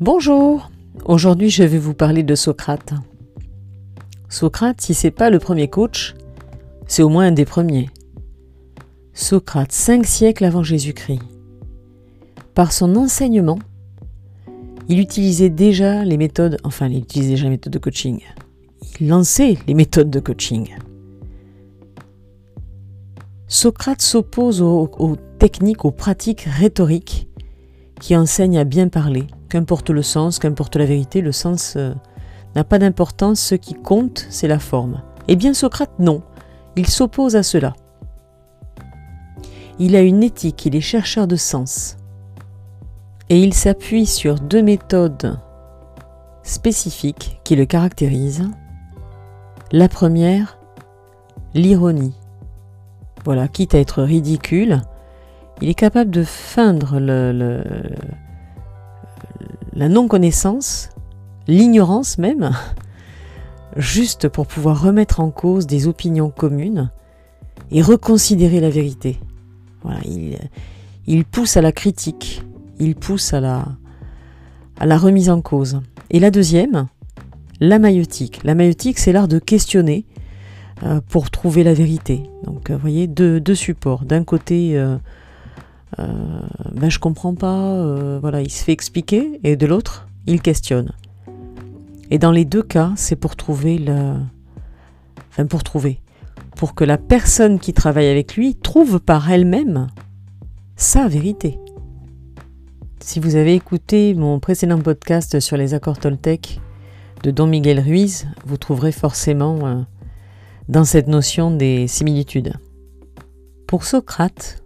Bonjour, 0.00 0.70
aujourd'hui 1.06 1.50
je 1.50 1.64
vais 1.64 1.76
vous 1.76 1.92
parler 1.92 2.22
de 2.22 2.36
Socrate. 2.36 2.94
Socrate, 4.28 4.80
si 4.80 4.94
c'est 4.94 5.10
pas 5.10 5.28
le 5.28 5.40
premier 5.40 5.66
coach, 5.66 6.14
c'est 6.86 7.02
au 7.02 7.08
moins 7.08 7.26
un 7.26 7.32
des 7.32 7.44
premiers. 7.44 7.90
Socrate, 9.12 9.72
cinq 9.72 10.06
siècles 10.06 10.44
avant 10.44 10.62
Jésus-Christ. 10.62 11.20
Par 12.54 12.70
son 12.70 12.94
enseignement, 12.94 13.58
il 14.88 15.00
utilisait 15.00 15.50
déjà 15.50 16.04
les 16.04 16.16
méthodes, 16.16 16.58
enfin 16.62 16.86
il 16.86 16.98
utilisait 16.98 17.30
déjà 17.30 17.44
les 17.46 17.50
méthodes 17.50 17.72
de 17.72 17.80
coaching. 17.80 18.20
Il 19.00 19.08
lançait 19.08 19.58
les 19.66 19.74
méthodes 19.74 20.10
de 20.10 20.20
coaching. 20.20 20.76
Socrate 23.48 24.00
s'oppose 24.00 24.62
aux, 24.62 24.88
aux 24.96 25.16
techniques, 25.40 25.84
aux 25.84 25.90
pratiques 25.90 26.46
rhétoriques 26.48 27.26
qui 28.00 28.14
enseignent 28.14 28.58
à 28.58 28.64
bien 28.64 28.86
parler. 28.86 29.26
Qu'importe 29.48 29.90
le 29.90 30.02
sens, 30.02 30.38
qu'importe 30.38 30.76
la 30.76 30.84
vérité, 30.84 31.20
le 31.20 31.32
sens 31.32 31.74
euh, 31.76 31.94
n'a 32.54 32.64
pas 32.64 32.78
d'importance, 32.78 33.40
ce 33.40 33.54
qui 33.54 33.74
compte, 33.74 34.26
c'est 34.28 34.48
la 34.48 34.58
forme. 34.58 35.02
Eh 35.26 35.36
bien 35.36 35.54
Socrate, 35.54 35.98
non. 35.98 36.22
Il 36.76 36.86
s'oppose 36.86 37.36
à 37.36 37.42
cela. 37.42 37.74
Il 39.78 39.96
a 39.96 40.00
une 40.00 40.22
éthique, 40.22 40.66
il 40.66 40.76
est 40.76 40.80
chercheur 40.80 41.26
de 41.26 41.36
sens. 41.36 41.96
Et 43.30 43.40
il 43.42 43.54
s'appuie 43.54 44.06
sur 44.06 44.36
deux 44.36 44.62
méthodes 44.62 45.38
spécifiques 46.42 47.40
qui 47.44 47.56
le 47.56 47.66
caractérisent. 47.66 48.50
La 49.70 49.88
première, 49.88 50.58
l'ironie. 51.54 52.14
Voilà, 53.24 53.48
quitte 53.48 53.74
à 53.74 53.78
être 53.78 54.02
ridicule, 54.02 54.80
il 55.60 55.68
est 55.68 55.74
capable 55.74 56.10
de 56.10 56.22
feindre 56.22 56.98
le, 57.00 57.32
le, 57.32 57.64
la 59.78 59.88
non-connaissance, 59.88 60.90
l'ignorance 61.46 62.18
même, 62.18 62.50
juste 63.76 64.28
pour 64.28 64.48
pouvoir 64.48 64.82
remettre 64.82 65.20
en 65.20 65.30
cause 65.30 65.68
des 65.68 65.86
opinions 65.86 66.30
communes 66.30 66.90
et 67.70 67.80
reconsidérer 67.80 68.60
la 68.60 68.70
vérité. 68.70 69.20
Voilà, 69.84 70.00
il, 71.06 71.24
pousse 71.24 71.56
à 71.56 71.62
la 71.62 71.70
critique, 71.70 72.42
il 72.80 72.96
pousse 72.96 73.32
à 73.32 73.40
la, 73.40 73.66
à 74.80 74.84
la 74.84 74.98
remise 74.98 75.30
en 75.30 75.40
cause. 75.40 75.80
Et 76.10 76.18
la 76.18 76.32
deuxième, 76.32 76.88
la 77.60 77.78
maïotique. 77.78 78.40
La 78.42 78.56
maïotique, 78.56 78.98
c'est 78.98 79.12
l'art 79.12 79.28
de 79.28 79.38
questionner 79.38 80.06
euh, 80.82 81.00
pour 81.08 81.30
trouver 81.30 81.62
la 81.62 81.74
vérité. 81.74 82.24
Donc, 82.44 82.70
euh, 82.70 82.74
vous 82.74 82.80
voyez, 82.80 83.06
deux, 83.06 83.38
deux 83.38 83.54
supports. 83.54 84.04
D'un 84.04 84.24
côté, 84.24 84.76
euh, 84.76 84.96
euh, 85.98 86.40
ben, 86.72 86.90
je 86.90 86.98
comprends 86.98 87.34
pas, 87.34 87.56
euh, 87.56 88.18
voilà, 88.20 88.42
il 88.42 88.50
se 88.50 88.62
fait 88.62 88.72
expliquer, 88.72 89.40
et 89.44 89.56
de 89.56 89.66
l'autre, 89.66 90.08
il 90.26 90.42
questionne. 90.42 90.92
Et 92.10 92.18
dans 92.18 92.32
les 92.32 92.44
deux 92.44 92.62
cas, 92.62 92.92
c'est 92.96 93.16
pour 93.16 93.36
trouver 93.36 93.78
le. 93.78 94.14
Enfin, 95.30 95.46
pour 95.46 95.62
trouver. 95.62 96.00
Pour 96.56 96.74
que 96.74 96.84
la 96.84 96.98
personne 96.98 97.58
qui 97.58 97.72
travaille 97.72 98.08
avec 98.08 98.36
lui 98.36 98.54
trouve 98.56 99.00
par 99.00 99.30
elle-même 99.30 99.88
sa 100.76 101.08
vérité. 101.08 101.58
Si 103.00 103.20
vous 103.20 103.36
avez 103.36 103.54
écouté 103.54 104.14
mon 104.14 104.40
précédent 104.40 104.78
podcast 104.78 105.40
sur 105.40 105.56
les 105.56 105.74
accords 105.74 105.98
Toltec 105.98 106.60
de 107.22 107.30
Don 107.30 107.46
Miguel 107.46 107.80
Ruiz, 107.80 108.26
vous 108.44 108.56
trouverez 108.56 108.92
forcément 108.92 109.66
euh, 109.66 109.80
dans 110.68 110.84
cette 110.84 111.08
notion 111.08 111.50
des 111.50 111.86
similitudes. 111.86 112.54
Pour 113.66 113.84
Socrate, 113.84 114.62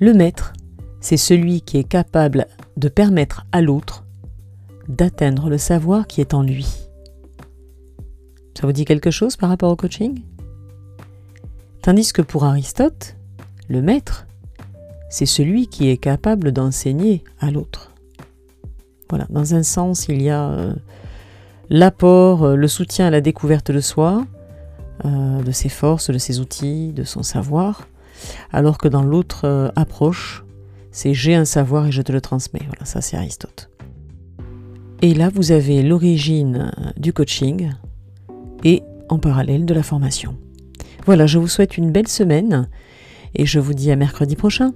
le 0.00 0.14
maître, 0.14 0.54
c'est 1.00 1.18
celui 1.18 1.60
qui 1.60 1.76
est 1.76 1.84
capable 1.84 2.46
de 2.78 2.88
permettre 2.88 3.46
à 3.52 3.60
l'autre 3.60 4.04
d'atteindre 4.88 5.50
le 5.50 5.58
savoir 5.58 6.06
qui 6.06 6.20
est 6.20 6.34
en 6.34 6.42
lui. 6.42 6.66
Ça 8.58 8.66
vous 8.66 8.72
dit 8.72 8.86
quelque 8.86 9.10
chose 9.10 9.36
par 9.36 9.50
rapport 9.50 9.70
au 9.70 9.76
coaching? 9.76 10.22
Tandis 11.82 12.12
que 12.12 12.22
pour 12.22 12.44
Aristote, 12.44 13.16
le 13.68 13.82
maître, 13.82 14.26
c'est 15.10 15.26
celui 15.26 15.66
qui 15.66 15.88
est 15.90 15.96
capable 15.96 16.52
d'enseigner 16.52 17.22
à 17.38 17.50
l'autre. 17.50 17.92
Voilà, 19.10 19.26
dans 19.28 19.54
un 19.54 19.62
sens, 19.62 20.08
il 20.08 20.22
y 20.22 20.30
a 20.30 20.50
euh, 20.50 20.74
l'apport, 21.68 22.44
euh, 22.44 22.56
le 22.56 22.68
soutien 22.68 23.06
à 23.06 23.10
la 23.10 23.20
découverte 23.20 23.70
de 23.70 23.80
soi, 23.80 24.26
euh, 25.04 25.42
de 25.42 25.52
ses 25.52 25.68
forces, 25.68 26.10
de 26.10 26.18
ses 26.18 26.40
outils, 26.40 26.92
de 26.92 27.04
son 27.04 27.22
savoir, 27.22 27.86
alors 28.52 28.78
que 28.78 28.88
dans 28.88 29.02
l'autre 29.02 29.42
euh, 29.44 29.68
approche, 29.76 30.44
c'est 30.90 31.14
j'ai 31.14 31.34
un 31.34 31.44
savoir 31.44 31.86
et 31.86 31.92
je 31.92 32.02
te 32.02 32.12
le 32.12 32.20
transmets. 32.20 32.62
Voilà, 32.66 32.84
ça 32.84 33.00
c'est 33.00 33.16
Aristote. 33.16 33.70
Et 35.02 35.14
là, 35.14 35.30
vous 35.34 35.52
avez 35.52 35.82
l'origine 35.82 36.72
euh, 36.76 36.90
du 36.96 37.12
coaching 37.12 37.70
et 38.64 38.82
en 39.08 39.18
parallèle 39.18 39.64
de 39.64 39.74
la 39.74 39.82
formation. 39.82 40.36
Voilà, 41.06 41.26
je 41.26 41.38
vous 41.38 41.48
souhaite 41.48 41.78
une 41.78 41.90
belle 41.90 42.08
semaine 42.08 42.68
et 43.34 43.46
je 43.46 43.58
vous 43.58 43.74
dis 43.74 43.90
à 43.90 43.96
mercredi 43.96 44.36
prochain. 44.36 44.72